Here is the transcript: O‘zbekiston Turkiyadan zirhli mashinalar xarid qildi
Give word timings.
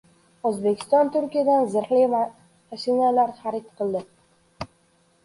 O‘zbekiston 0.49 1.11
Turkiyadan 1.15 1.67
zirhli 1.73 2.01
mashinalar 2.13 3.35
xarid 3.43 3.69
qildi 3.83 4.03